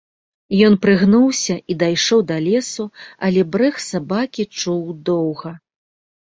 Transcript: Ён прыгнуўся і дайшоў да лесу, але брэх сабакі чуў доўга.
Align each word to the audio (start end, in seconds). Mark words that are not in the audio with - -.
Ён 0.67 0.77
прыгнуўся 0.85 1.57
і 1.73 1.75
дайшоў 1.83 2.19
да 2.33 2.37
лесу, 2.47 2.87
але 3.29 3.45
брэх 3.53 3.75
сабакі 3.91 4.49
чуў 4.59 4.85
доўга. 5.15 5.57